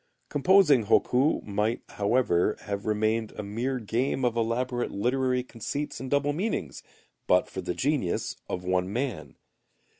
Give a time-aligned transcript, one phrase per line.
[0.29, 6.33] Composing hokku might, however, have remained a mere game of elaborate literary conceits and double
[6.33, 6.81] meanings,
[7.27, 9.35] but for the genius of one man.